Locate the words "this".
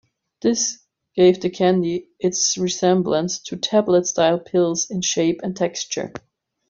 0.41-0.79